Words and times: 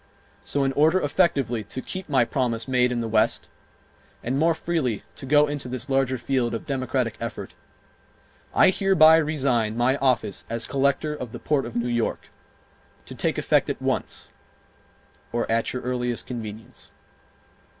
So 0.43 0.63
in 0.63 0.73
order 0.73 0.99
effectively 0.99 1.63
to 1.65 1.79
keep 1.79 2.09
my 2.09 2.25
promise 2.25 2.67
made 2.67 2.91
in 2.91 3.01
the 3.01 3.07
West 3.07 3.49
and 4.23 4.39
more 4.39 4.55
freely 4.55 5.03
to 5.15 5.27
go 5.27 5.45
into 5.45 5.67
this 5.67 5.91
larger 5.91 6.17
field 6.17 6.55
of 6.55 6.65
democratic 6.65 7.17
effort, 7.21 7.53
I 8.51 8.71
hereby 8.71 9.17
resign 9.17 9.77
my 9.77 9.97
office 9.97 10.43
as 10.49 10.65
Collector 10.65 11.13
of 11.13 11.33
the 11.33 11.39
Port 11.39 11.67
of 11.67 11.75
New 11.75 11.87
York, 11.87 12.29
to 13.05 13.13
take 13.13 13.37
effect 13.37 13.69
at 13.69 13.79
once, 13.79 14.31
or 15.31 15.45
at 15.51 15.71
your 15.71 15.83
earliest 15.83 16.25
convenience. 16.25 16.89